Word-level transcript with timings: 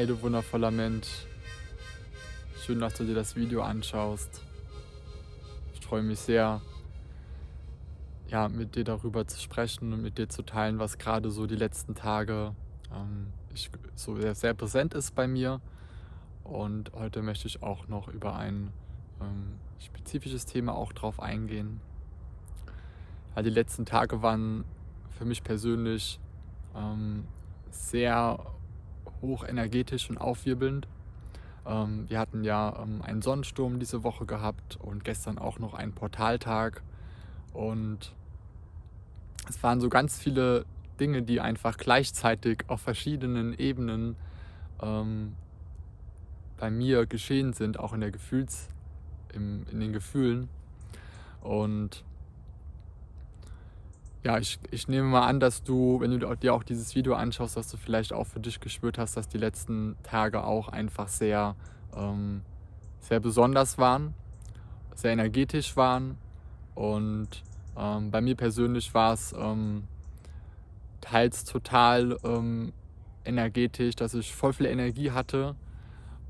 Hey 0.00 0.06
du 0.06 0.22
wundervoller 0.22 0.70
Mensch, 0.70 1.26
schön, 2.64 2.80
dass 2.80 2.94
du 2.94 3.04
dir 3.04 3.14
das 3.14 3.36
Video 3.36 3.60
anschaust. 3.60 4.40
Ich 5.74 5.80
freue 5.82 6.02
mich 6.02 6.20
sehr, 6.20 6.62
ja, 8.28 8.48
mit 8.48 8.76
dir 8.76 8.84
darüber 8.84 9.26
zu 9.28 9.38
sprechen 9.38 9.92
und 9.92 10.00
mit 10.00 10.16
dir 10.16 10.30
zu 10.30 10.40
teilen, 10.40 10.78
was 10.78 10.96
gerade 10.96 11.30
so 11.30 11.46
die 11.46 11.54
letzten 11.54 11.94
Tage 11.94 12.54
ähm, 12.90 13.26
ich, 13.52 13.70
so 13.94 14.16
sehr, 14.16 14.34
sehr 14.34 14.54
präsent 14.54 14.94
ist 14.94 15.14
bei 15.14 15.28
mir. 15.28 15.60
Und 16.44 16.92
heute 16.94 17.20
möchte 17.20 17.46
ich 17.46 17.62
auch 17.62 17.86
noch 17.86 18.08
über 18.08 18.36
ein 18.36 18.72
ähm, 19.20 19.58
spezifisches 19.80 20.46
Thema 20.46 20.74
auch 20.76 20.94
drauf 20.94 21.20
eingehen. 21.20 21.82
Ja, 23.36 23.42
die 23.42 23.50
letzten 23.50 23.84
Tage 23.84 24.22
waren 24.22 24.64
für 25.10 25.26
mich 25.26 25.44
persönlich 25.44 26.18
ähm, 26.74 27.26
sehr 27.70 28.38
hochenergetisch 29.22 30.10
und 30.10 30.18
aufwirbelnd. 30.18 30.86
Ähm, 31.66 32.08
wir 32.08 32.18
hatten 32.18 32.44
ja 32.44 32.80
ähm, 32.82 33.02
einen 33.02 33.22
Sonnensturm 33.22 33.78
diese 33.78 34.02
Woche 34.02 34.26
gehabt 34.26 34.78
und 34.80 35.04
gestern 35.04 35.38
auch 35.38 35.58
noch 35.58 35.74
einen 35.74 35.92
Portaltag. 35.92 36.82
Und 37.52 38.14
es 39.48 39.62
waren 39.62 39.80
so 39.80 39.88
ganz 39.88 40.18
viele 40.18 40.64
Dinge, 40.98 41.22
die 41.22 41.40
einfach 41.40 41.76
gleichzeitig 41.76 42.64
auf 42.68 42.80
verschiedenen 42.80 43.58
Ebenen 43.58 44.16
ähm, 44.82 45.34
bei 46.58 46.70
mir 46.70 47.06
geschehen 47.06 47.52
sind, 47.52 47.78
auch 47.78 47.92
in 47.92 48.00
der 48.00 48.10
Gefühls, 48.10 48.68
im, 49.32 49.66
in 49.70 49.80
den 49.80 49.92
Gefühlen. 49.92 50.48
Und 51.40 52.04
ja, 54.22 54.38
ich, 54.38 54.58
ich 54.70 54.88
nehme 54.88 55.08
mal 55.08 55.26
an, 55.26 55.40
dass 55.40 55.62
du, 55.62 56.00
wenn 56.00 56.18
du 56.18 56.34
dir 56.36 56.54
auch 56.54 56.62
dieses 56.62 56.94
Video 56.94 57.14
anschaust, 57.14 57.56
dass 57.56 57.70
du 57.70 57.76
vielleicht 57.76 58.12
auch 58.12 58.26
für 58.26 58.40
dich 58.40 58.60
gespürt 58.60 58.98
hast, 58.98 59.16
dass 59.16 59.28
die 59.28 59.38
letzten 59.38 59.96
Tage 60.02 60.44
auch 60.44 60.68
einfach 60.68 61.08
sehr, 61.08 61.56
ähm, 61.96 62.42
sehr 63.00 63.20
besonders 63.20 63.78
waren, 63.78 64.14
sehr 64.94 65.12
energetisch 65.12 65.76
waren. 65.76 66.18
Und 66.74 67.42
ähm, 67.78 68.10
bei 68.10 68.20
mir 68.20 68.36
persönlich 68.36 68.92
war 68.92 69.14
es 69.14 69.32
ähm, 69.32 69.84
teils 71.00 71.44
total 71.44 72.18
ähm, 72.22 72.72
energetisch, 73.24 73.96
dass 73.96 74.12
ich 74.12 74.34
voll 74.34 74.52
viel 74.52 74.66
Energie 74.66 75.12
hatte 75.12 75.56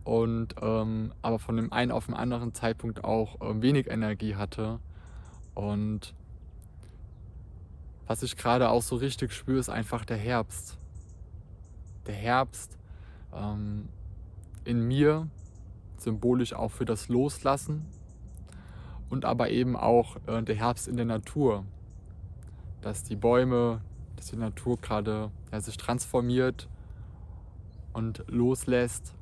und 0.04 0.54
ähm, 0.60 1.12
aber 1.22 1.38
von 1.38 1.56
dem 1.56 1.72
einen 1.72 1.90
auf 1.90 2.06
den 2.06 2.14
anderen 2.14 2.54
Zeitpunkt 2.54 3.04
auch 3.04 3.40
äh, 3.40 3.62
wenig 3.62 3.88
Energie 3.88 4.36
hatte. 4.36 4.78
Und 5.54 6.14
was 8.10 8.24
ich 8.24 8.36
gerade 8.36 8.70
auch 8.70 8.82
so 8.82 8.96
richtig 8.96 9.32
spüre, 9.32 9.60
ist 9.60 9.68
einfach 9.68 10.04
der 10.04 10.16
Herbst. 10.16 10.76
Der 12.08 12.14
Herbst 12.16 12.76
ähm, 13.32 13.88
in 14.64 14.80
mir, 14.80 15.28
symbolisch 15.96 16.52
auch 16.52 16.72
für 16.72 16.84
das 16.84 17.08
Loslassen 17.08 17.86
und 19.10 19.24
aber 19.24 19.50
eben 19.50 19.76
auch 19.76 20.16
äh, 20.26 20.42
der 20.42 20.56
Herbst 20.56 20.88
in 20.88 20.96
der 20.96 21.06
Natur. 21.06 21.64
Dass 22.80 23.04
die 23.04 23.14
Bäume, 23.14 23.80
dass 24.16 24.26
die 24.26 24.36
Natur 24.38 24.76
gerade 24.78 25.30
ja, 25.52 25.60
sich 25.60 25.76
transformiert 25.76 26.68
und 27.92 28.24
loslässt. 28.26 29.14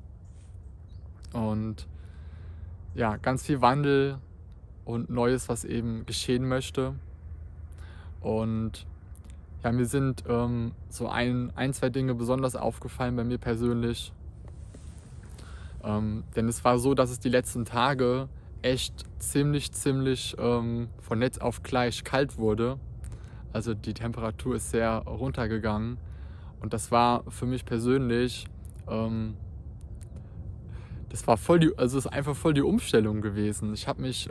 Und 1.34 1.86
ja, 2.94 3.18
ganz 3.18 3.44
viel 3.44 3.60
Wandel 3.60 4.16
und 4.86 5.10
Neues, 5.10 5.50
was 5.50 5.66
eben 5.66 6.06
geschehen 6.06 6.48
möchte. 6.48 6.94
Und 8.20 8.86
ja, 9.64 9.72
mir 9.72 9.86
sind 9.86 10.24
ähm, 10.28 10.72
so 10.88 11.08
ein, 11.08 11.52
ein, 11.56 11.72
zwei 11.72 11.90
Dinge 11.90 12.14
besonders 12.14 12.56
aufgefallen 12.56 13.16
bei 13.16 13.24
mir 13.24 13.38
persönlich. 13.38 14.12
Ähm, 15.82 16.24
denn 16.36 16.48
es 16.48 16.64
war 16.64 16.78
so, 16.78 16.94
dass 16.94 17.10
es 17.10 17.18
die 17.20 17.28
letzten 17.28 17.64
Tage 17.64 18.28
echt 18.62 19.04
ziemlich, 19.18 19.72
ziemlich 19.72 20.36
ähm, 20.38 20.88
von 21.00 21.18
Netz 21.18 21.38
auf 21.38 21.62
gleich 21.62 22.04
kalt 22.04 22.38
wurde. 22.38 22.78
Also 23.52 23.74
die 23.74 23.94
Temperatur 23.94 24.56
ist 24.56 24.70
sehr 24.70 24.98
runtergegangen. 24.98 25.98
Und 26.60 26.72
das 26.72 26.90
war 26.90 27.24
für 27.28 27.46
mich 27.46 27.64
persönlich, 27.64 28.46
ähm, 28.88 29.34
das 31.08 31.26
war 31.26 31.36
voll 31.36 31.60
die, 31.60 31.78
also 31.78 31.98
es 31.98 32.04
ist 32.04 32.12
einfach 32.12 32.36
voll 32.36 32.54
die 32.54 32.62
Umstellung 32.62 33.22
gewesen. 33.22 33.72
Ich 33.72 33.88
habe 33.88 34.02
mich 34.02 34.28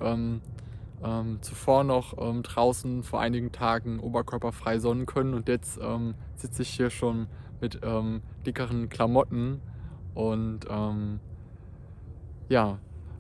ähm, 1.04 1.10
ähm, 1.10 1.42
zuvor 1.42 1.84
noch 1.84 2.18
ähm, 2.18 2.44
draußen 2.44 3.04
vor 3.04 3.20
einigen 3.20 3.52
Tagen 3.52 4.00
oberkörperfrei 4.00 4.80
sonnen 4.80 5.06
können 5.06 5.34
und 5.34 5.48
jetzt 5.48 5.80
ähm, 5.82 6.16
sitze 6.36 6.62
ich 6.64 6.70
hier 6.70 6.90
schon 6.90 7.28
mit 7.62 7.80
ähm, 7.84 8.22
dickeren 8.46 8.90
Klamotten 8.90 9.62
und 10.14 10.66
ja, 12.50 12.80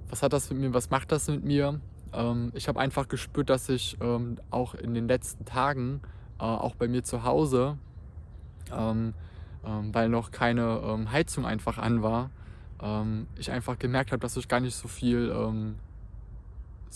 was 0.09 0.23
hat 0.23 0.33
das 0.33 0.49
mit 0.49 0.59
mir, 0.59 0.73
was 0.73 0.89
macht 0.89 1.11
das 1.11 1.27
mit 1.27 1.43
mir? 1.43 1.81
Ähm, 2.13 2.51
ich 2.55 2.67
habe 2.67 2.79
einfach 2.79 3.07
gespürt, 3.07 3.49
dass 3.49 3.69
ich 3.69 3.97
ähm, 4.01 4.37
auch 4.49 4.73
in 4.73 4.93
den 4.93 5.07
letzten 5.07 5.45
Tagen, 5.45 6.01
äh, 6.39 6.43
auch 6.43 6.75
bei 6.75 6.87
mir 6.87 7.03
zu 7.03 7.23
Hause, 7.23 7.77
ähm, 8.71 9.13
ähm 9.65 9.93
weil 9.93 10.09
noch 10.09 10.31
keine 10.31 10.81
ähm, 10.83 11.11
Heizung 11.11 11.45
einfach 11.45 11.77
an 11.77 12.03
war, 12.03 12.29
ähm, 12.81 13.27
ich 13.37 13.51
einfach 13.51 13.77
gemerkt 13.77 14.11
habe, 14.11 14.19
dass 14.19 14.37
ich 14.37 14.47
gar 14.47 14.59
nicht 14.59 14.75
so 14.75 14.87
viel, 14.87 15.33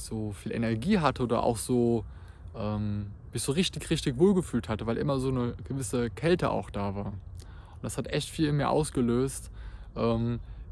so 0.05 0.31
viel 0.31 0.51
Energie 0.51 0.99
hatte 0.99 1.23
oder 1.23 1.43
auch 1.43 1.57
so 1.57 2.05
mich 2.53 3.43
so 3.43 3.53
richtig, 3.53 3.89
richtig 3.89 4.17
wohlgefühlt 4.17 4.67
hatte, 4.67 4.85
weil 4.87 4.97
immer 4.97 5.19
so 5.19 5.29
eine 5.29 5.53
gewisse 5.63 6.09
Kälte 6.09 6.51
auch 6.51 6.69
da 6.69 6.95
war. 6.95 7.05
Und 7.05 7.81
das 7.81 7.97
hat 7.97 8.07
echt 8.07 8.29
viel 8.29 8.47
in 8.47 8.57
mir 8.57 8.69
ausgelöst. 8.69 9.49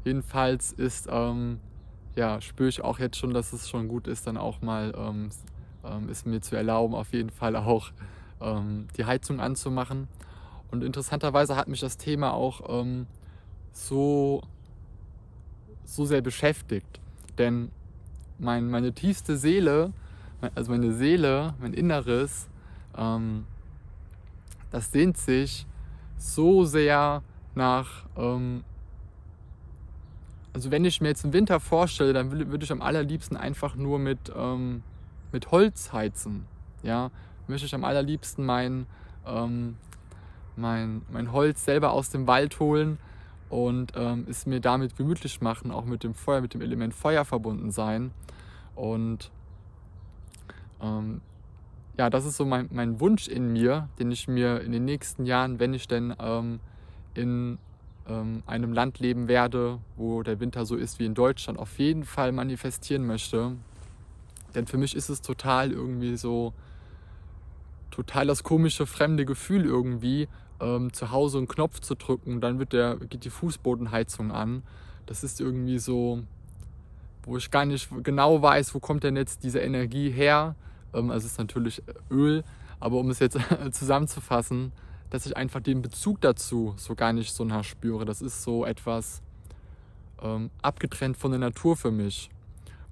jedenfalls 0.04 0.72
ist 0.72 1.08
ja, 2.16 2.40
spüre 2.40 2.68
ich 2.68 2.82
auch 2.82 2.98
jetzt 2.98 3.16
schon, 3.16 3.32
dass 3.32 3.52
es 3.52 3.68
schon 3.68 3.88
gut 3.88 4.06
ist, 4.06 4.26
dann 4.26 4.36
auch 4.36 4.60
mal 4.62 4.92
ähm, 4.96 5.30
ähm, 5.84 6.08
es 6.08 6.24
mir 6.24 6.40
zu 6.40 6.56
erlauben, 6.56 6.94
auf 6.94 7.12
jeden 7.12 7.30
Fall 7.30 7.56
auch 7.56 7.90
ähm, 8.40 8.88
die 8.96 9.04
Heizung 9.04 9.40
anzumachen. 9.40 10.08
Und 10.70 10.84
interessanterweise 10.84 11.56
hat 11.56 11.68
mich 11.68 11.80
das 11.80 11.96
Thema 11.96 12.32
auch 12.32 12.80
ähm, 12.82 13.06
so, 13.72 14.42
so 15.84 16.04
sehr 16.04 16.20
beschäftigt. 16.20 17.00
Denn 17.38 17.70
mein, 18.40 18.70
meine 18.70 18.92
tiefste 18.92 19.36
Seele, 19.36 19.92
also 20.54 20.70
meine 20.72 20.92
Seele, 20.92 21.54
mein 21.60 21.74
Inneres, 21.74 22.48
ähm, 22.96 23.44
das 24.70 24.90
sehnt 24.90 25.18
sich 25.18 25.66
so 26.16 26.64
sehr 26.64 27.22
nach 27.54 28.06
ähm, 28.16 28.64
also 30.52 30.70
wenn 30.70 30.84
ich 30.84 31.00
mir 31.00 31.08
jetzt 31.08 31.24
einen 31.24 31.32
Winter 31.32 31.60
vorstelle, 31.60 32.12
dann 32.12 32.32
würde 32.32 32.64
ich 32.64 32.72
am 32.72 32.82
allerliebsten 32.82 33.36
einfach 33.36 33.76
nur 33.76 33.98
mit, 33.98 34.32
ähm, 34.36 34.82
mit 35.32 35.50
Holz 35.50 35.92
heizen. 35.92 36.46
Ja, 36.82 37.10
möchte 37.46 37.66
ich 37.66 37.74
am 37.74 37.84
allerliebsten 37.84 38.44
mein, 38.44 38.86
ähm, 39.26 39.76
mein, 40.56 41.02
mein 41.10 41.32
Holz 41.32 41.64
selber 41.64 41.92
aus 41.92 42.10
dem 42.10 42.26
Wald 42.26 42.58
holen 42.58 42.98
und 43.50 43.92
ähm, 43.96 44.26
es 44.30 44.46
mir 44.46 44.60
damit 44.60 44.96
gemütlich 44.96 45.40
machen, 45.40 45.72
auch 45.72 45.84
mit 45.84 46.04
dem 46.04 46.14
Feuer, 46.14 46.40
mit 46.40 46.54
dem 46.54 46.62
Element 46.62 46.94
Feuer 46.94 47.24
verbunden 47.24 47.72
sein. 47.72 48.12
Und 48.76 49.30
ähm, 50.80 51.20
ja, 51.98 52.08
das 52.08 52.24
ist 52.24 52.36
so 52.36 52.46
mein, 52.46 52.68
mein 52.72 53.00
Wunsch 53.00 53.28
in 53.28 53.52
mir, 53.52 53.88
den 53.98 54.10
ich 54.10 54.28
mir 54.28 54.60
in 54.60 54.72
den 54.72 54.84
nächsten 54.84 55.26
Jahren, 55.26 55.58
wenn 55.58 55.74
ich 55.74 55.88
denn 55.88 56.14
ähm, 56.18 56.60
in 57.14 57.58
ähm, 58.08 58.42
einem 58.46 58.72
Land 58.72 59.00
leben 59.00 59.28
werde, 59.28 59.80
wo 59.96 60.22
der 60.22 60.38
Winter 60.40 60.64
so 60.64 60.76
ist 60.76 61.00
wie 61.00 61.06
in 61.06 61.14
Deutschland, 61.14 61.58
auf 61.58 61.78
jeden 61.78 62.04
Fall 62.04 62.30
manifestieren 62.32 63.04
möchte. 63.04 63.56
Denn 64.54 64.66
für 64.66 64.78
mich 64.78 64.94
ist 64.94 65.08
es 65.10 65.22
total 65.22 65.72
irgendwie 65.72 66.16
so, 66.16 66.54
total 67.90 68.26
das 68.26 68.44
komische, 68.44 68.86
fremde 68.86 69.24
Gefühl 69.24 69.64
irgendwie, 69.64 70.28
ähm, 70.60 70.92
zu 70.92 71.10
Hause 71.10 71.38
einen 71.38 71.48
Knopf 71.48 71.80
zu 71.80 71.94
drücken, 71.94 72.40
dann 72.40 72.58
wird 72.58 72.72
der, 72.72 72.96
geht 72.96 73.24
die 73.24 73.30
Fußbodenheizung 73.30 74.30
an. 74.30 74.62
Das 75.06 75.24
ist 75.24 75.40
irgendwie 75.40 75.78
so, 75.78 76.22
wo 77.22 77.36
ich 77.36 77.50
gar 77.50 77.64
nicht 77.64 77.88
genau 78.02 78.42
weiß, 78.42 78.74
wo 78.74 78.80
kommt 78.80 79.04
denn 79.04 79.16
jetzt 79.16 79.42
diese 79.42 79.60
Energie 79.60 80.10
her. 80.10 80.54
Ähm, 80.94 81.10
also 81.10 81.26
es 81.26 81.32
ist 81.32 81.38
natürlich 81.38 81.82
Öl, 82.10 82.44
aber 82.78 82.96
um 82.98 83.10
es 83.10 83.18
jetzt 83.18 83.38
zusammenzufassen, 83.72 84.72
dass 85.10 85.26
ich 85.26 85.36
einfach 85.36 85.60
den 85.60 85.82
Bezug 85.82 86.20
dazu 86.20 86.74
so 86.76 86.94
gar 86.94 87.12
nicht 87.12 87.34
so 87.34 87.44
nah 87.44 87.64
spüre. 87.64 88.04
Das 88.04 88.22
ist 88.22 88.42
so 88.42 88.64
etwas 88.64 89.22
ähm, 90.22 90.50
abgetrennt 90.62 91.16
von 91.16 91.32
der 91.32 91.40
Natur 91.40 91.76
für 91.76 91.90
mich. 91.90 92.30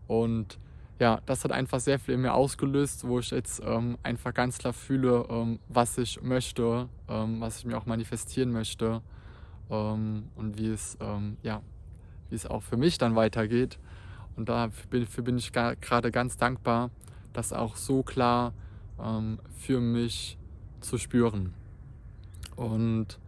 Und 0.07 0.59
ja, 0.99 1.21
das 1.27 1.45
hat 1.45 1.53
einfach 1.53 1.81
sehr 1.81 1.99
viel 1.99 2.15
in 2.15 2.23
mir 2.23 2.35
ausgelöst, 2.35 3.07
wo 3.07 3.21
ich 3.21 3.31
jetzt 3.31 3.63
ähm, 3.65 3.99
einfach 4.03 4.35
ganz 4.35 4.59
klar 4.59 4.73
fühle, 4.73 5.27
ähm, 5.31 5.61
was 5.69 5.97
ich 5.99 6.21
möchte, 6.23 6.89
ähm, 7.09 7.41
was 7.41 7.59
ich 7.59 7.65
mir 7.65 7.79
auch 7.79 7.87
manifestieren 7.87 8.51
möchte 8.53 9.01
ähm, 9.71 10.25
und 10.35 10.59
wie 10.59 10.69
es, 10.69 10.99
ähm, 11.01 11.37
ja, 11.43 11.63
wie 12.31 12.35
es 12.35 12.47
auch 12.47 12.63
für 12.63 12.77
mich 12.77 12.99
dann 12.99 13.15
weitergeht. 13.15 13.79
Und 14.37 14.49
dafür 14.49 15.23
bin 15.23 15.39
ich 15.39 15.53
gerade 15.53 16.11
ganz 16.13 16.37
dankbar, 16.37 16.91
das 17.33 17.53
auch 17.53 17.75
so 17.77 18.05
klar 18.05 18.53
für 19.59 19.81
mich 19.81 20.39
zu 20.81 20.99
spüren. 20.99 21.55
Und 22.57 23.19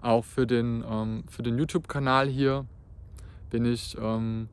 auch 0.00 0.24
für 0.24 0.46
den, 0.46 0.84
ähm, 0.88 1.24
für 1.28 1.42
den 1.42 1.58
YouTube-Kanal 1.58 2.28
hier 2.28 2.66
bin 3.50 3.64
ich, 3.64 3.96
ähm, 3.98 4.48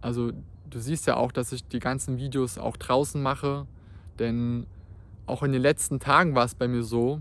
also 0.00 0.32
du 0.70 0.78
siehst 0.78 1.06
ja 1.06 1.16
auch, 1.16 1.32
dass 1.32 1.52
ich 1.52 1.66
die 1.66 1.80
ganzen 1.80 2.18
Videos 2.18 2.58
auch 2.58 2.76
draußen 2.76 3.20
mache, 3.20 3.66
denn 4.18 4.66
auch 5.26 5.42
in 5.42 5.52
den 5.52 5.62
letzten 5.62 6.00
Tagen 6.00 6.34
war 6.34 6.44
es 6.44 6.54
bei 6.54 6.68
mir 6.68 6.82
so, 6.82 7.20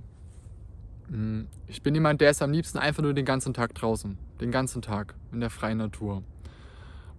hm, 1.10 1.48
ich 1.68 1.82
bin 1.82 1.96
jemand, 1.96 2.22
der 2.22 2.30
ist 2.30 2.42
am 2.42 2.52
liebsten 2.52 2.78
einfach 2.78 3.04
nur 3.04 3.14
den 3.14 3.26
ganzen 3.26 3.54
Tag 3.54 3.74
draußen, 3.76 4.18
den 4.40 4.52
ganzen 4.52 4.82
Tag 4.82 5.16
in 5.32 5.40
der 5.40 5.50
freien 5.50 5.80
Natur. 5.80 6.24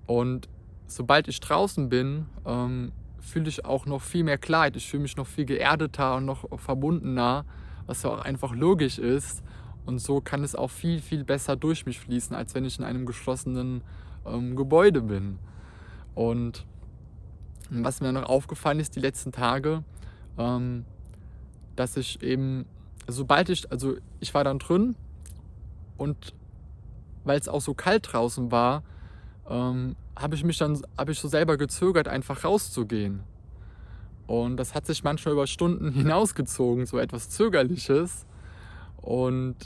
Und 0.07 0.49
sobald 0.87 1.29
ich 1.29 1.41
draußen 1.41 1.89
bin, 1.89 2.27
ähm, 2.45 2.93
fühle 3.21 3.49
ich 3.49 3.65
auch 3.65 3.87
noch 3.87 4.01
viel 4.01 4.25
mehr 4.25 4.39
Klarheit. 4.39 4.77
Ich 4.77 4.89
fühle 4.89 5.03
mich 5.03 5.17
noch 5.17 5.27
viel 5.27 5.45
geerdeter 5.45 6.17
und 6.17 6.25
noch 6.25 6.47
verbundener, 6.59 7.45
was 7.87 8.03
ja 8.03 8.11
auch 8.11 8.21
einfach 8.21 8.55
logisch 8.55 8.99
ist. 8.99 9.43
Und 9.87 9.99
so 9.99 10.21
kann 10.21 10.43
es 10.43 10.55
auch 10.55 10.71
viel, 10.71 11.01
viel 11.01 11.25
besser 11.25 11.57
durch 11.57 11.87
mich 11.87 12.01
fließen, 12.01 12.35
als 12.35 12.55
wenn 12.55 12.65
ich 12.65 12.79
in 12.79 12.85
einem 12.85 13.07
geschlossenen 13.07 13.83
ähm, 14.27 14.57
Gebäude 14.57 15.03
bin. 15.03 15.39
Und 16.15 16.67
was 17.71 18.01
mir 18.01 18.13
noch 18.13 18.29
aufgefallen 18.29 18.81
ist 18.81 18.97
die 18.97 19.01
letzten 19.01 19.33
Tage, 19.33 19.85
ähm, 20.39 20.85
dass 21.77 21.97
ich 21.97 22.23
eben, 22.23 22.67
sobald 23.07 23.49
ich, 23.49 23.71
also 23.71 23.97
ich 24.19 24.35
war 24.35 24.45
dann 24.45 24.59
drin 24.59 24.97
und 25.97 26.35
weil 27.25 27.39
es 27.39 27.49
auch 27.49 27.61
so 27.61 27.75
kalt 27.75 28.13
draußen 28.13 28.51
war, 28.51 28.83
ähm, 29.49 29.97
habe 30.17 30.35
ich 30.35 30.45
mich 30.45 30.59
dann, 30.59 30.81
habe 30.99 31.13
ich 31.13 31.21
so 31.21 31.29
selber 31.29 31.57
gezögert, 31.57 32.09
einfach 32.09 32.45
rauszugehen. 32.45 33.21
Und 34.27 34.57
das 34.59 34.75
hat 34.75 34.87
sich 34.87 35.03
manchmal 35.03 35.35
über 35.35 35.47
Stunden 35.47 35.93
hinausgezogen, 35.93 36.87
so 36.87 36.99
etwas 36.99 37.31
Zögerliches. 37.31 38.27
Und 38.97 39.57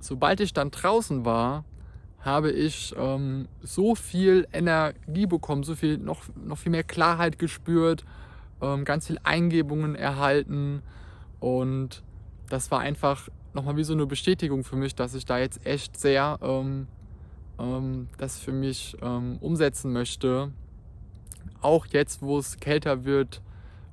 sobald 0.00 0.40
ich 0.40 0.52
dann 0.52 0.70
draußen 0.70 1.24
war, 1.24 1.64
habe 2.24 2.50
ich 2.50 2.94
ähm, 2.96 3.48
so 3.62 3.94
viel 3.94 4.48
Energie 4.52 5.26
bekommen, 5.26 5.62
so 5.62 5.74
viel, 5.74 5.98
noch, 5.98 6.22
noch 6.42 6.56
viel 6.56 6.72
mehr 6.72 6.82
Klarheit 6.82 7.38
gespürt, 7.38 8.04
ähm, 8.62 8.84
ganz 8.84 9.06
viel 9.06 9.18
Eingebungen 9.22 9.94
erhalten. 9.94 10.82
Und 11.38 12.02
das 12.48 12.70
war 12.70 12.80
einfach 12.80 13.28
nochmal 13.52 13.76
wie 13.76 13.84
so 13.84 13.92
eine 13.92 14.06
Bestätigung 14.06 14.64
für 14.64 14.76
mich, 14.76 14.94
dass 14.94 15.14
ich 15.14 15.26
da 15.26 15.38
jetzt 15.38 15.66
echt 15.66 16.00
sehr 16.00 16.38
ähm, 16.40 16.86
ähm, 17.58 18.08
das 18.16 18.38
für 18.38 18.52
mich 18.52 18.96
ähm, 19.02 19.36
umsetzen 19.40 19.92
möchte. 19.92 20.50
Auch 21.60 21.86
jetzt, 21.86 22.22
wo 22.22 22.38
es 22.38 22.58
kälter 22.58 23.04
wird, 23.04 23.42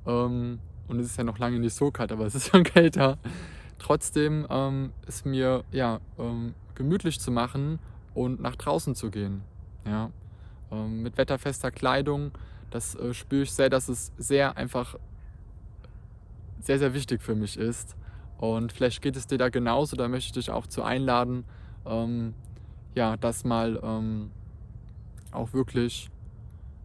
ähm, 0.06 0.58
und 0.88 0.98
es 0.98 1.06
ist 1.06 1.18
ja 1.18 1.24
noch 1.24 1.38
lange 1.38 1.58
nicht 1.58 1.74
so 1.74 1.90
kalt, 1.90 2.12
aber 2.12 2.24
es 2.24 2.34
ist 2.34 2.48
schon 2.50 2.64
kälter, 2.64 3.18
trotzdem 3.78 4.46
es 5.06 5.24
mir 5.24 5.64
ja, 5.72 5.98
gemütlich 6.76 7.18
zu 7.18 7.32
machen 7.32 7.80
und 8.14 8.40
nach 8.40 8.56
draußen 8.56 8.94
zu 8.94 9.10
gehen. 9.10 9.42
Ja? 9.84 10.10
Ähm, 10.70 11.02
mit 11.02 11.16
wetterfester 11.16 11.70
Kleidung, 11.70 12.32
das 12.70 12.94
äh, 12.94 13.14
spüre 13.14 13.42
ich 13.42 13.52
sehr, 13.52 13.70
dass 13.70 13.88
es 13.88 14.12
sehr 14.16 14.56
einfach 14.56 14.96
sehr, 16.60 16.78
sehr 16.78 16.94
wichtig 16.94 17.22
für 17.22 17.34
mich 17.34 17.56
ist. 17.56 17.96
Und 18.38 18.72
vielleicht 18.72 19.02
geht 19.02 19.16
es 19.16 19.26
dir 19.26 19.38
da 19.38 19.48
genauso, 19.48 19.96
da 19.96 20.08
möchte 20.08 20.26
ich 20.26 20.32
dich 20.32 20.50
auch 20.50 20.66
zu 20.66 20.82
einladen, 20.82 21.44
ähm, 21.86 22.34
ja, 22.94 23.16
das 23.16 23.44
mal 23.44 23.80
ähm, 23.82 24.30
auch 25.30 25.52
wirklich 25.52 26.10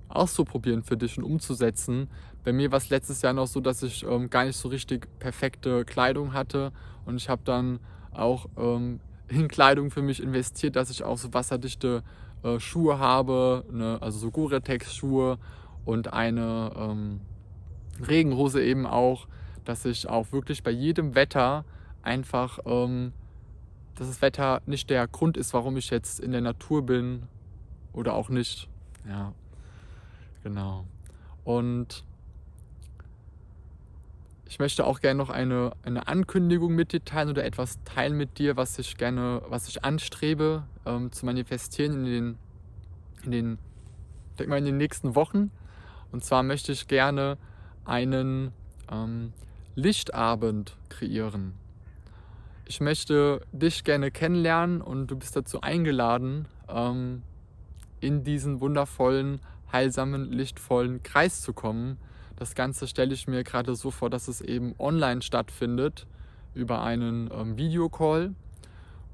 auszuprobieren 0.10 0.84
für 0.84 0.98
dich 0.98 1.18
und 1.18 1.24
umzusetzen. 1.24 2.10
Bei 2.44 2.54
mir 2.54 2.72
war 2.72 2.78
es 2.78 2.90
letztes 2.90 3.22
Jahr 3.22 3.34
noch 3.34 3.48
so, 3.48 3.60
dass 3.60 3.84
ich 3.84 4.04
ähm, 4.04 4.30
gar 4.30 4.46
nicht 4.46 4.56
so 4.56 4.70
richtig 4.70 5.08
perfekte 5.20 5.84
Kleidung 5.86 6.34
hatte 6.34 6.72
und 7.06 7.18
ich 7.18 7.30
habe 7.30 7.42
dann 7.44 7.80
auch 8.12 8.48
ähm, 8.58 9.00
in 9.30 9.48
Kleidung 9.48 9.92
für 9.92 10.02
mich 10.02 10.22
investiert, 10.22 10.76
dass 10.76 10.90
ich 10.90 11.04
auch 11.04 11.18
so 11.18 11.34
wasserdichte 11.34 12.04
äh, 12.44 12.60
Schuhe 12.60 13.00
habe, 13.00 13.66
ne, 13.72 13.98
also 14.02 14.20
so 14.20 14.32
Gore-Tex-Schuhe 14.32 15.38
und 15.86 16.14
eine 16.14 16.72
ähm, 16.76 17.22
Regenhose 18.08 18.64
eben 18.64 18.86
auch, 18.86 19.28
dass 19.66 19.86
ich 19.86 20.08
auch 20.08 20.32
wirklich 20.32 20.64
bei 20.64 20.72
jedem 20.72 21.16
Wetter 21.16 21.66
einfach 22.04 22.60
ähm, 22.66 23.14
dass 23.98 24.08
das 24.08 24.22
Wetter 24.22 24.62
nicht 24.66 24.90
der 24.90 25.08
Grund 25.08 25.38
ist, 25.38 25.54
warum 25.54 25.76
ich 25.78 25.90
jetzt 25.90 26.20
in 26.20 26.32
der 26.32 26.42
Natur 26.42 26.86
bin 26.86 27.24
oder 27.94 28.14
auch 28.14 28.30
nicht. 28.30 28.70
Ja, 29.08 29.34
genau. 30.44 30.86
Und 31.44 32.04
ich 34.50 34.60
möchte 34.60 34.86
auch 34.86 35.00
gerne 35.00 35.18
noch 35.18 35.30
eine, 35.30 35.72
eine 35.84 36.08
Ankündigung 36.08 36.74
mit 36.74 36.94
dir 36.94 37.04
teilen 37.04 37.30
oder 37.30 37.46
etwas 37.46 37.80
teilen 37.84 38.18
mit 38.18 38.38
dir, 38.38 38.58
was 38.58 38.80
ich 38.80 38.98
gerne, 38.98 39.42
was 39.50 39.68
ich 39.68 39.84
anstrebe 39.84 40.64
ähm, 40.86 41.12
zu 41.12 41.26
manifestieren 41.26 42.06
in 42.06 42.06
den, 42.06 42.38
in 43.24 43.32
den, 43.32 43.60
denk 44.40 44.50
mal 44.50 44.58
in 44.58 44.66
den 44.66 44.78
nächsten 44.78 45.16
Wochen. 45.16 45.52
Und 46.12 46.24
zwar 46.24 46.44
möchte 46.44 46.72
ich 46.72 46.88
gerne 46.88 47.38
einen 47.86 48.52
ähm, 48.92 49.34
Lichtabend 49.76 50.78
kreieren 50.90 51.54
ich 52.70 52.82
möchte 52.82 53.42
dich 53.52 53.84
gerne 53.84 54.12
kennenlernen 54.12 54.82
und 54.82 55.08
du 55.08 55.16
bist 55.16 55.36
dazu 55.36 55.62
eingeladen, 55.62 56.48
ähm, 56.68 57.24
in 58.00 58.24
diesen 58.24 58.60
wundervollen, 58.60 59.40
heilsamen, 59.72 60.32
lichtvollen 60.32 61.02
Kreis 61.02 61.42
zu 61.42 61.54
kommen. 61.54 61.98
Das 62.38 62.56
Ganze 62.56 62.88
stelle 62.88 63.14
ich 63.14 63.28
mir 63.28 63.44
gerade 63.44 63.76
so 63.76 63.92
vor, 63.92 64.10
dass 64.10 64.28
es 64.28 64.42
eben 64.42 64.76
online 64.80 65.22
stattfindet 65.22 66.08
über 66.54 66.84
einen 66.84 67.30
ähm, 67.34 67.58
Videocall 67.58 68.34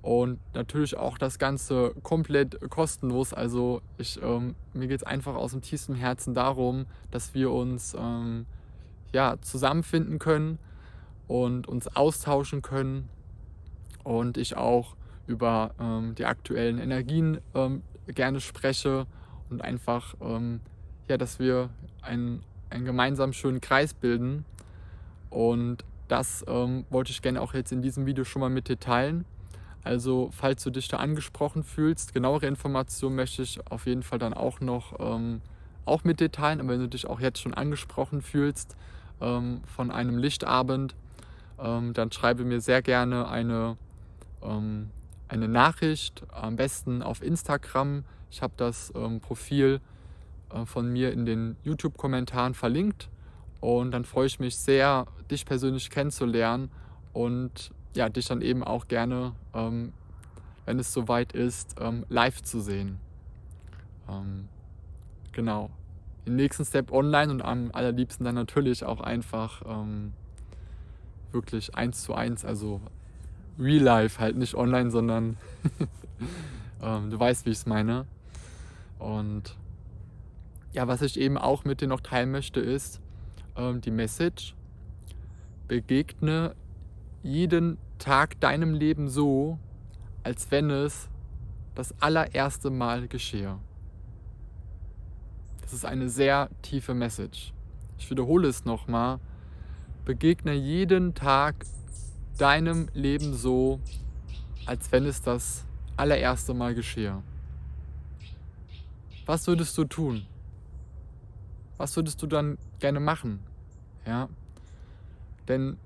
und 0.02 0.40
natürlich 0.54 0.98
auch 0.98 1.18
das 1.18 1.40
Ganze 1.40 1.96
komplett 2.04 2.60
kostenlos. 2.70 3.34
Also 3.34 3.82
ich, 3.98 4.22
ähm, 4.22 4.56
mir 4.74 4.88
geht 4.88 5.02
es 5.02 5.08
einfach 5.08 5.36
aus 5.36 5.52
dem 5.52 5.62
tiefsten 5.62 5.96
Herzen 5.96 6.34
darum, 6.34 6.86
dass 7.10 7.34
wir 7.34 7.52
uns 7.52 7.96
ähm, 7.98 8.46
ja, 9.14 9.38
zusammenfinden 9.42 10.20
können 10.20 10.60
und 11.28 11.68
uns 11.68 11.88
austauschen 11.96 12.62
können 12.62 13.08
und 14.04 14.38
ich 14.38 14.58
auch 14.58 14.98
über 15.28 15.74
ähm, 15.80 16.16
die 16.16 16.26
aktuellen 16.26 16.80
Energien 16.80 17.40
ähm, 17.56 17.82
gerne 18.08 18.42
spreche 18.42 19.08
und 19.50 19.62
einfach, 19.62 20.16
ähm, 20.22 20.60
ja, 21.08 21.18
dass 21.18 21.40
wir 21.40 21.70
einen, 22.02 22.44
einen 22.74 22.86
gemeinsamen 22.86 23.34
schönen 23.34 23.62
Kreis 23.62 23.94
bilden. 23.94 24.46
Und 25.30 25.84
das 26.08 26.44
ähm, 26.48 26.86
wollte 26.90 27.12
ich 27.12 27.22
gerne 27.22 27.42
auch 27.42 27.54
jetzt 27.54 27.72
in 27.72 27.82
diesem 27.82 28.06
Video 28.06 28.24
schon 28.24 28.40
mal 28.40 28.50
mit 28.50 28.68
dir 28.68 28.80
teilen. 28.80 29.26
Also, 29.84 30.30
falls 30.32 30.64
du 30.64 30.70
dich 30.70 30.88
da 30.88 30.98
angesprochen 30.98 31.64
fühlst, 31.64 32.14
genauere 32.14 32.46
Informationen 32.46 33.16
möchte 33.16 33.42
ich 33.42 33.60
auf 33.70 33.86
jeden 33.86 34.04
Fall 34.04 34.20
dann 34.20 34.34
auch 34.34 34.60
noch 34.60 35.00
ähm, 35.00 35.42
auch 35.86 36.04
mit 36.04 36.20
dir. 36.20 36.30
Aber 36.38 36.68
wenn 36.68 36.80
du 36.80 36.88
dich 36.88 37.08
auch 37.08 37.20
jetzt 37.20 37.40
schon 37.40 37.54
angesprochen 37.54 38.22
fühlst 38.22 38.78
ähm, 39.22 39.62
von 39.66 39.92
einem 39.92 40.18
Lichtabend, 40.18 40.96
dann 41.56 42.12
schreibe 42.12 42.44
mir 42.44 42.60
sehr 42.60 42.82
gerne 42.82 43.30
eine 43.30 43.78
ähm, 44.44 44.90
eine 45.28 45.48
Nachricht, 45.48 46.24
am 46.32 46.56
besten 46.56 47.02
auf 47.02 47.24
Instagram. 47.24 48.04
Ich 48.30 48.42
habe 48.42 48.54
das 48.58 48.94
ähm, 48.96 49.20
Profil 49.20 49.82
von 50.66 50.92
mir 50.92 51.12
in 51.12 51.26
den 51.26 51.58
YouTube-Kommentaren 51.64 52.54
verlinkt 52.54 53.10
und 53.64 53.92
dann 53.92 54.04
freue 54.04 54.28
ich 54.28 54.40
mich 54.40 54.58
sehr, 54.58 55.08
dich 55.32 55.46
persönlich 55.46 55.90
kennenzulernen 55.90 56.70
und 57.14 57.72
ja, 57.96 58.10
dich 58.10 58.28
dann 58.28 58.42
eben 58.42 58.64
auch 58.64 58.90
gerne, 58.90 59.34
ähm, 59.54 59.94
wenn 60.66 60.80
es 60.80 60.92
soweit 60.92 61.32
ist, 61.32 61.76
ähm, 61.80 62.06
live 62.10 62.42
zu 62.42 62.60
sehen. 62.60 63.00
Ähm, 64.10 64.50
genau. 65.32 65.70
Im 66.26 66.36
nächsten 66.36 66.66
Step 66.66 66.92
online 66.92 67.32
und 67.32 67.42
am 67.42 67.70
allerliebsten 67.72 68.26
dann 68.26 68.36
natürlich 68.36 68.84
auch 68.84 69.00
einfach 69.00 69.62
ähm, 69.66 70.14
wirklich 71.32 71.76
eins 71.76 72.04
zu 72.04 72.14
eins, 72.14 72.44
also 72.44 72.82
real 73.60 73.84
life, 73.84 74.20
halt 74.20 74.36
nicht 74.36 74.56
online, 74.56 74.92
sondern 74.92 75.38
ähm, 76.82 77.10
du 77.10 77.20
weißt, 77.20 77.46
wie 77.46 77.52
ich 77.52 77.60
es 77.60 77.66
meine. 77.66 78.06
Und 79.00 79.56
ja, 80.74 80.88
was 80.88 81.02
ich 81.02 81.20
eben 81.20 81.38
auch 81.38 81.66
mit 81.66 81.82
dir 81.82 81.88
noch 81.88 82.02
teilen 82.02 82.32
möchte, 82.32 82.60
ist 82.60 83.00
ähm, 83.56 83.82
die 83.82 83.92
Message, 83.92 84.56
begegne 85.68 86.56
jeden 87.22 87.78
Tag 88.00 88.40
deinem 88.40 88.74
Leben 88.74 89.08
so, 89.08 89.58
als 90.24 90.52
wenn 90.52 90.70
es 90.70 91.10
das 91.76 91.94
allererste 92.02 92.70
Mal 92.70 93.08
geschehe. 93.08 93.58
Das 95.62 95.74
ist 95.74 95.86
eine 95.86 96.10
sehr 96.10 96.50
tiefe 96.62 96.94
Message. 96.94 97.54
Ich 97.98 98.10
wiederhole 98.10 98.48
es 98.48 98.66
nochmal. 98.66 99.20
Begegne 100.06 100.54
jeden 100.54 101.14
Tag 101.14 101.66
deinem 102.38 102.90
Leben 102.94 103.34
so, 103.34 103.80
als 104.66 104.92
wenn 104.92 105.06
es 105.06 105.22
das 105.22 105.66
allererste 105.96 106.54
Mal 106.54 106.76
geschehe? 106.76 107.22
Was 109.26 109.48
würdest 109.48 109.78
du 109.78 109.86
tun? 109.86 110.26
Was 111.78 111.96
würdest 111.96 112.22
du 112.22 112.28
dann 112.28 112.58
gerne 112.80 113.00
machen? 113.00 113.40
Ja? 114.06 114.30
Denn 115.48 115.78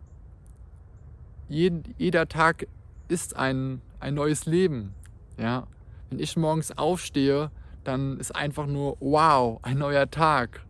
jeder 1.49 2.27
Tag 2.27 2.67
ist 3.07 3.35
ein, 3.35 3.81
ein 3.99 4.13
neues 4.13 4.45
Leben. 4.45 4.93
Ja? 5.37 5.67
Wenn 6.09 6.19
ich 6.19 6.35
morgens 6.35 6.77
aufstehe, 6.77 7.51
dann 7.83 8.19
ist 8.19 8.35
einfach 8.35 8.67
nur, 8.67 8.97
wow, 8.99 9.59
ein 9.61 9.77
neuer 9.77 10.09
Tag, 10.09 10.61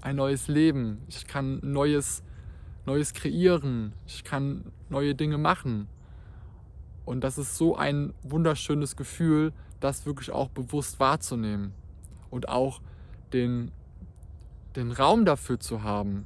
ein 0.00 0.16
neues 0.16 0.48
Leben. 0.48 1.02
Ich 1.08 1.26
kann 1.26 1.60
Neues, 1.62 2.22
Neues 2.84 3.14
kreieren, 3.14 3.92
ich 4.06 4.24
kann 4.24 4.64
neue 4.88 5.14
Dinge 5.14 5.38
machen. 5.38 5.88
Und 7.04 7.22
das 7.22 7.38
ist 7.38 7.56
so 7.56 7.76
ein 7.76 8.12
wunderschönes 8.22 8.96
Gefühl, 8.96 9.52
das 9.80 10.04
wirklich 10.04 10.30
auch 10.30 10.48
bewusst 10.48 10.98
wahrzunehmen 11.00 11.72
und 12.30 12.48
auch 12.48 12.80
den, 13.32 13.70
den 14.78 14.92
Raum 14.92 15.24
dafür 15.24 15.58
zu 15.58 15.82
haben. 15.82 16.24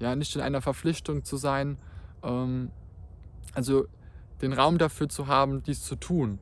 Ja, 0.00 0.16
nicht 0.16 0.34
in 0.34 0.40
einer 0.40 0.62
Verpflichtung 0.62 1.24
zu 1.24 1.36
sein, 1.36 1.78
ähm, 2.22 2.70
also 3.54 3.86
den 4.40 4.52
Raum 4.52 4.78
dafür 4.78 5.08
zu 5.08 5.26
haben, 5.28 5.62
dies 5.62 5.82
zu 5.82 5.94
tun 5.96 6.38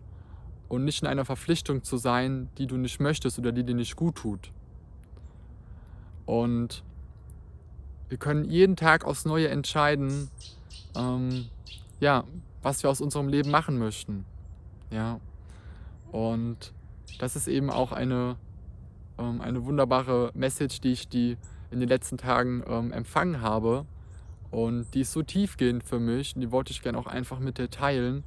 und 0.68 0.84
nicht 0.84 1.02
in 1.02 1.08
einer 1.08 1.24
Verpflichtung 1.24 1.82
zu 1.82 1.96
sein, 1.96 2.48
die 2.56 2.66
du 2.66 2.76
nicht 2.76 3.00
möchtest 3.00 3.38
oder 3.38 3.52
die 3.52 3.64
dir 3.64 3.74
nicht 3.74 3.96
gut 3.96 4.14
tut. 4.14 4.52
Und 6.24 6.84
wir 8.08 8.18
können 8.18 8.44
jeden 8.44 8.76
Tag 8.76 9.04
aufs 9.04 9.24
Neue 9.24 9.48
entscheiden, 9.48 10.30
ähm, 10.94 11.48
ja, 11.98 12.24
was 12.62 12.82
wir 12.82 12.90
aus 12.90 13.00
unserem 13.00 13.28
Leben 13.28 13.50
machen 13.50 13.78
möchten. 13.78 14.24
Ja. 14.90 15.20
Und 16.12 16.72
das 17.18 17.34
ist 17.34 17.48
eben 17.48 17.68
auch 17.70 17.92
eine, 17.92 18.36
ähm, 19.20 19.40
eine 19.40 19.64
wunderbare 19.64 20.30
Message, 20.34 20.80
die 20.80 20.92
ich 20.92 21.08
die 21.08 21.36
in 21.70 21.80
den 21.80 21.88
letzten 21.88 22.18
Tagen 22.18 22.64
ähm, 22.66 22.92
empfangen 22.92 23.40
habe. 23.40 23.84
Und 24.50 24.92
die 24.94 25.02
ist 25.02 25.12
so 25.12 25.22
tiefgehend 25.22 25.84
für 25.84 26.00
mich 26.00 26.34
und 26.34 26.40
die 26.40 26.50
wollte 26.50 26.72
ich 26.72 26.82
gerne 26.82 26.98
auch 26.98 27.06
einfach 27.06 27.38
mit 27.38 27.58
dir 27.58 27.70
teilen, 27.70 28.24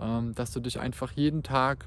ähm, 0.00 0.34
dass 0.34 0.50
du 0.50 0.60
dich 0.60 0.80
einfach 0.80 1.12
jeden 1.12 1.44
Tag 1.44 1.86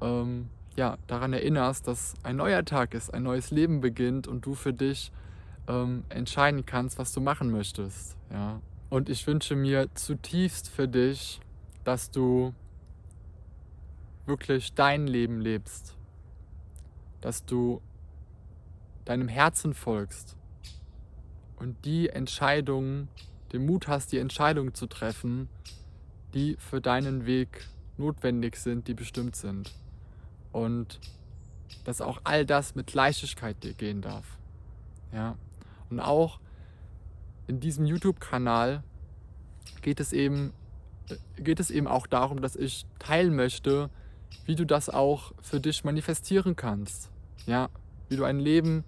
ähm, 0.00 0.48
ja, 0.76 0.96
daran 1.06 1.32
erinnerst, 1.32 1.88
dass 1.88 2.14
ein 2.22 2.36
neuer 2.36 2.64
Tag 2.64 2.94
ist, 2.94 3.12
ein 3.12 3.24
neues 3.24 3.50
Leben 3.50 3.80
beginnt 3.80 4.28
und 4.28 4.46
du 4.46 4.54
für 4.54 4.72
dich 4.72 5.10
ähm, 5.66 6.04
entscheiden 6.10 6.64
kannst, 6.66 6.98
was 6.98 7.12
du 7.12 7.20
machen 7.20 7.50
möchtest. 7.50 8.16
Ja. 8.30 8.60
Und 8.88 9.08
ich 9.08 9.26
wünsche 9.26 9.56
mir 9.56 9.88
zutiefst 9.94 10.68
für 10.68 10.86
dich, 10.86 11.40
dass 11.82 12.10
du 12.10 12.54
wirklich 14.26 14.74
dein 14.74 15.06
Leben 15.06 15.40
lebst, 15.40 15.95
dass 17.26 17.44
du 17.44 17.82
deinem 19.04 19.26
Herzen 19.26 19.74
folgst 19.74 20.36
und 21.56 21.84
die 21.84 22.08
Entscheidungen, 22.08 23.08
den 23.52 23.66
Mut 23.66 23.88
hast, 23.88 24.12
die 24.12 24.18
Entscheidungen 24.18 24.74
zu 24.74 24.86
treffen, 24.86 25.48
die 26.34 26.54
für 26.60 26.80
deinen 26.80 27.26
Weg 27.26 27.66
notwendig 27.96 28.54
sind, 28.54 28.86
die 28.86 28.94
bestimmt 28.94 29.34
sind. 29.34 29.74
Und 30.52 31.00
dass 31.82 32.00
auch 32.00 32.20
all 32.22 32.46
das 32.46 32.76
mit 32.76 32.94
Leichtigkeit 32.94 33.60
dir 33.64 33.74
gehen 33.74 34.02
darf. 34.02 34.38
Ja. 35.12 35.36
Und 35.90 35.98
auch 35.98 36.38
in 37.48 37.58
diesem 37.58 37.86
YouTube-Kanal 37.86 38.84
geht 39.82 39.98
es 39.98 40.12
eben 40.12 40.52
geht 41.36 41.58
es 41.58 41.72
eben 41.72 41.88
auch 41.88 42.06
darum, 42.06 42.40
dass 42.40 42.54
ich 42.54 42.86
teilen 43.00 43.34
möchte, 43.34 43.90
wie 44.44 44.54
du 44.54 44.64
das 44.64 44.88
auch 44.88 45.32
für 45.42 45.58
dich 45.58 45.82
manifestieren 45.82 46.54
kannst. 46.54 47.10
Ja, 47.46 47.68
wie 48.08 48.16
du 48.16 48.24
ein 48.24 48.38
Leben, 48.38 48.84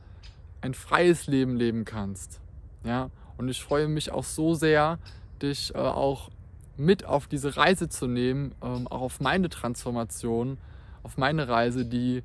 ein 0.61 0.75
freies 0.75 1.27
Leben 1.27 1.57
leben 1.57 1.85
kannst. 1.85 2.41
Ja, 2.85 3.11
und 3.37 3.49
ich 3.49 3.63
freue 3.63 3.89
mich 3.89 4.13
auch 4.13 4.25
so 4.25 4.55
sehr, 4.55 4.99
dich 5.41 5.75
äh, 5.75 5.79
auch 5.79 6.31
mit 6.77 7.05
auf 7.05 7.27
diese 7.27 7.57
Reise 7.57 7.89
zu 7.89 8.07
nehmen, 8.07 8.55
ähm, 8.63 8.87
auch 8.87 9.01
auf 9.01 9.21
meine 9.21 9.49
Transformation, 9.49 10.59
auf 11.03 11.17
meine 11.17 11.49
Reise, 11.49 11.85
die 11.85 12.23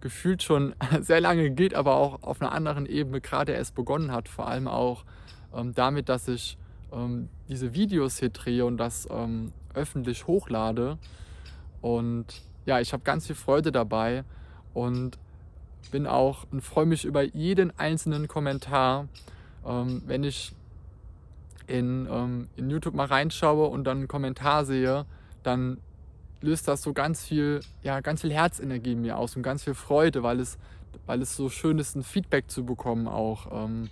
gefühlt 0.00 0.42
schon 0.42 0.74
sehr 1.00 1.20
lange 1.20 1.50
geht, 1.50 1.74
aber 1.74 1.96
auch 1.96 2.22
auf 2.22 2.40
einer 2.40 2.52
anderen 2.52 2.86
Ebene 2.86 3.20
gerade 3.20 3.52
erst 3.52 3.74
begonnen 3.74 4.12
hat. 4.12 4.28
Vor 4.28 4.46
allem 4.46 4.68
auch 4.68 5.04
ähm, 5.54 5.74
damit, 5.74 6.08
dass 6.08 6.28
ich 6.28 6.58
ähm, 6.92 7.28
diese 7.48 7.74
Videos 7.74 8.18
hier 8.18 8.30
drehe 8.30 8.64
und 8.64 8.76
das 8.76 9.08
ähm, 9.10 9.52
öffentlich 9.74 10.26
hochlade. 10.26 10.98
Und 11.80 12.26
ja, 12.64 12.80
ich 12.80 12.92
habe 12.92 13.02
ganz 13.02 13.26
viel 13.26 13.36
Freude 13.36 13.72
dabei 13.72 14.24
und 14.74 15.18
bin 15.90 16.06
auch 16.06 16.46
und 16.50 16.60
freue 16.60 16.86
mich 16.86 17.04
über 17.04 17.22
jeden 17.22 17.76
einzelnen 17.78 18.28
Kommentar, 18.28 19.08
ähm, 19.64 20.02
wenn 20.06 20.24
ich 20.24 20.54
in, 21.66 22.08
ähm, 22.10 22.48
in 22.56 22.70
YouTube 22.70 22.94
mal 22.94 23.06
reinschaue 23.06 23.66
und 23.66 23.84
dann 23.84 23.98
einen 23.98 24.08
Kommentar 24.08 24.64
sehe, 24.64 25.04
dann 25.42 25.78
löst 26.40 26.68
das 26.68 26.82
so 26.82 26.92
ganz 26.92 27.24
viel, 27.24 27.60
ja, 27.82 28.00
ganz 28.00 28.20
viel 28.20 28.32
Herzenergie 28.32 28.92
in 28.92 29.02
mir 29.02 29.16
aus 29.16 29.36
und 29.36 29.42
ganz 29.42 29.64
viel 29.64 29.74
Freude, 29.74 30.22
weil 30.22 30.40
es, 30.40 30.58
weil 31.06 31.22
es 31.22 31.34
so 31.34 31.48
schön 31.48 31.78
ist, 31.78 31.96
ein 31.96 32.02
Feedback 32.02 32.50
zu 32.50 32.64
bekommen 32.64 33.08
auch, 33.08 33.64
ähm, 33.64 33.90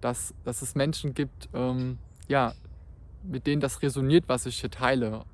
dass, 0.00 0.34
dass 0.44 0.62
es 0.62 0.74
Menschen 0.74 1.14
gibt, 1.14 1.48
ähm, 1.54 1.98
ja, 2.28 2.54
mit 3.22 3.46
denen 3.46 3.60
das 3.60 3.82
resoniert, 3.82 4.24
was 4.26 4.46
ich 4.46 4.60
hier 4.60 4.70
teile 4.70 5.24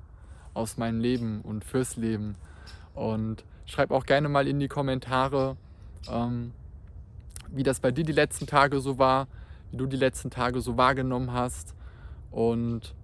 aus 0.53 0.77
meinem 0.77 0.99
Leben 0.99 1.41
und 1.41 1.63
fürs 1.63 1.95
Leben. 1.95 2.35
Und 2.93 3.43
schreib 3.65 3.91
auch 3.91 4.05
gerne 4.05 4.29
mal 4.29 4.47
in 4.47 4.59
die 4.59 4.67
Kommentare, 4.67 5.55
ähm, 6.09 6.53
wie 7.49 7.63
das 7.63 7.79
bei 7.79 7.91
dir 7.91 8.03
die 8.03 8.11
letzten 8.13 8.47
Tage 8.47 8.79
so 8.79 8.97
war, 8.97 9.27
wie 9.71 9.77
du 9.77 9.85
die 9.85 9.97
letzten 9.97 10.29
Tage 10.29 10.61
so 10.61 10.77
wahrgenommen 10.77 11.33
hast. 11.33 11.75
Und 12.31 12.95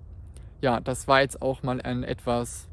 ja, 0.62 0.80
das 0.80 1.08
war 1.08 1.22
jetzt 1.22 1.42
auch 1.42 1.64
mal 1.64 1.82
ein 1.82 2.04
etwas, 2.04 2.68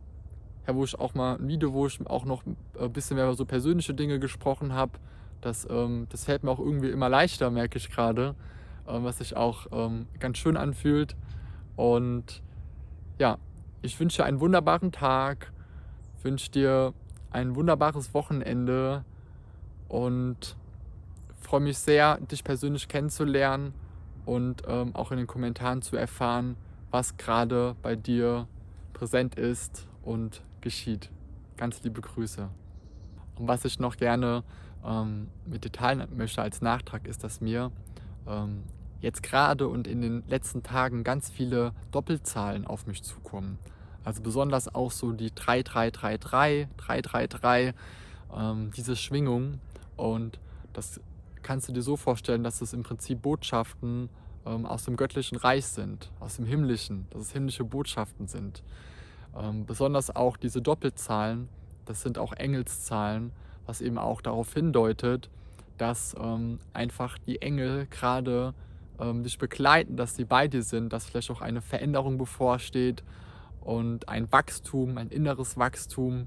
ja, 0.67 0.75
wo 0.75 0.85
ich 0.85 0.99
auch 0.99 1.15
mal 1.15 1.37
ein 1.37 1.49
Video, 1.49 1.73
wo 1.73 1.87
ich 1.87 1.99
auch 2.07 2.25
noch 2.25 2.43
ein 2.79 2.93
bisschen 2.93 3.17
mehr 3.17 3.27
über 3.27 3.35
so 3.35 3.45
persönliche 3.45 3.95
Dinge 3.95 4.19
gesprochen 4.19 4.73
habe. 4.73 4.93
Das, 5.41 5.67
ähm, 5.69 6.07
das 6.11 6.25
fällt 6.25 6.45
mir 6.45 6.51
auch 6.51 6.59
irgendwie 6.61 6.91
immer 6.91 7.09
leichter, 7.09 7.51
merke 7.51 7.79
ich 7.79 7.91
gerade 7.91 8.35
ähm, 8.89 9.05
was 9.05 9.19
sich 9.19 9.37
auch 9.37 9.67
ähm, 9.73 10.07
ganz 10.19 10.39
schön 10.39 10.57
anfühlt. 10.57 11.17
Und 11.77 12.43
ja, 13.19 13.39
ich 13.83 13.99
wünsche 13.99 14.19
dir 14.19 14.25
einen 14.25 14.41
wunderbaren 14.41 14.93
Tag, 14.93 15.53
wünsche 16.23 16.51
dir 16.51 16.93
ein 17.31 17.55
wunderbares 17.57 18.15
Wochenende 18.15 19.05
und 19.93 20.57
freue 21.39 21.61
mich 21.61 21.77
sehr, 21.77 22.17
dich 22.17 22.43
persönlich 22.43 22.89
kennenzulernen 22.89 23.75
und 24.25 24.63
ähm, 24.67 24.97
auch 24.97 25.13
in 25.13 25.19
den 25.19 25.27
Kommentaren 25.27 25.83
zu 25.83 25.97
erfahren, 25.97 26.57
was 26.91 27.19
gerade 27.19 27.77
bei 27.83 27.95
dir 27.95 28.49
präsent 28.95 29.35
ist 29.35 29.87
und 30.03 30.43
geschieht. 30.63 31.11
Ganz 31.59 31.83
liebe 31.83 32.01
Grüße. 32.01 32.49
Und 33.37 33.49
was 33.49 33.67
ich 33.67 33.79
noch 33.81 33.99
gerne 33.99 34.45
ähm, 34.83 35.29
mit 35.45 35.65
dir 35.65 35.73
teilen 35.73 36.09
möchte 36.17 36.41
als 36.41 36.63
Nachtrag, 36.63 37.07
ist, 37.07 37.23
dass 37.23 37.43
mir 37.43 37.71
ähm, 38.27 38.63
jetzt 39.01 39.23
gerade 39.23 39.69
und 39.69 39.87
in 39.87 40.01
den 40.01 40.25
letzten 40.27 40.63
Tagen 40.63 41.05
ganz 41.05 41.29
viele 41.29 41.73
Doppelzahlen 41.91 42.67
auf 42.67 42.87
mich 42.87 43.03
zukommen. 43.03 43.59
Also 44.05 44.23
besonders 44.23 44.75
auch 44.75 44.91
so 44.91 45.13
die 45.13 45.35
3333, 45.35 46.69
333, 46.79 47.75
ähm, 48.35 48.71
diese 48.75 48.97
Schwingung. 48.97 49.61
Und 50.03 50.41
das 50.73 51.01
kannst 51.45 51.69
du 51.69 51.73
dir 51.73 51.83
so 51.83 51.97
vorstellen, 51.97 52.43
dass 52.43 52.61
es 52.61 52.73
im 52.73 52.83
Prinzip 52.83 53.23
Botschaften 53.23 54.09
ähm, 54.45 54.67
aus 54.67 54.85
dem 54.85 54.97
göttlichen 54.97 55.39
Reich 55.39 55.67
sind, 55.67 56.11
aus 56.19 56.37
dem 56.37 56.45
himmlischen, 56.45 57.07
dass 57.11 57.23
es 57.23 57.33
himmlische 57.33 57.63
Botschaften 57.63 58.27
sind. 58.27 58.65
Ähm, 59.37 59.65
besonders 59.65 60.15
auch 60.15 60.37
diese 60.37 60.61
Doppelzahlen, 60.61 61.49
das 61.85 62.03
sind 62.03 62.19
auch 62.19 62.33
Engelszahlen, 62.33 63.31
was 63.65 63.81
eben 63.81 63.97
auch 63.97 64.21
darauf 64.23 64.53
hindeutet, 64.53 65.31
dass 65.79 66.17
ähm, 66.19 66.59
einfach 66.73 67.17
die 67.19 67.41
Engel 67.41 67.87
gerade 67.87 68.55
ähm, 68.99 69.23
dich 69.23 69.39
begleiten, 69.39 69.97
dass 69.97 70.17
sie 70.17 70.25
bei 70.25 70.49
dir 70.49 70.65
sind, 70.65 70.93
dass 70.93 71.07
vielleicht 71.07 71.31
auch 71.31 71.43
eine 71.43 71.61
Veränderung 71.61 72.19
bevorsteht 72.19 73.05
und 73.61 74.09
ein 74.09 74.33
Wachstum, 74.33 74.99
ein 74.99 75.11
inneres 75.11 75.57
Wachstum. 75.59 76.27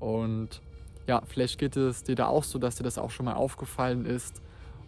Und 0.00 0.60
ja, 1.06 1.22
vielleicht 1.26 1.58
geht 1.58 1.76
es 1.76 2.02
dir 2.02 2.14
da 2.14 2.26
auch 2.26 2.44
so, 2.44 2.58
dass 2.58 2.76
dir 2.76 2.84
das 2.84 2.98
auch 2.98 3.10
schon 3.10 3.26
mal 3.26 3.34
aufgefallen 3.34 4.06
ist. 4.06 4.40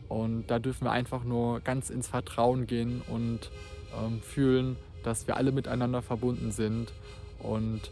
Und 0.09 0.47
da 0.47 0.59
dürfen 0.59 0.85
wir 0.85 0.93
einfach 0.93 1.25
nur 1.25 1.61
ganz 1.61 1.91
ins 1.91 2.09
Vertrauen 2.09 2.67
gehen 2.67 3.03
und 3.09 3.51
ähm, 3.99 4.21
fühlen, 4.23 4.77
dass 5.03 5.27
wir 5.27 5.37
alle 5.37 5.53
miteinander 5.53 6.03
verbunden 6.03 6.53
sind. 6.53 6.93
Und 7.41 7.91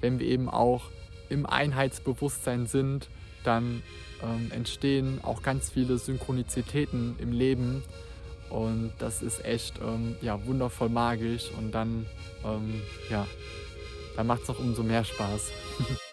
wenn 0.00 0.18
wir 0.18 0.26
eben 0.26 0.48
auch 0.48 0.84
im 1.28 1.44
Einheitsbewusstsein 1.44 2.66
sind, 2.66 3.08
dann 3.44 3.82
ähm, 4.22 4.50
entstehen 4.52 5.20
auch 5.22 5.42
ganz 5.42 5.70
viele 5.70 5.98
Synchronizitäten 5.98 7.16
im 7.18 7.32
Leben. 7.32 7.82
Und 8.48 8.92
das 8.98 9.22
ist 9.22 9.44
echt 9.44 9.80
ähm, 9.82 10.16
ja, 10.22 10.44
wundervoll 10.46 10.88
magisch. 10.88 11.50
Und 11.58 11.72
dann, 11.72 12.06
ähm, 12.44 12.80
ja, 13.10 13.26
dann 14.16 14.26
macht 14.28 14.42
es 14.42 14.48
noch 14.48 14.60
umso 14.60 14.82
mehr 14.82 15.04
Spaß. 15.04 15.50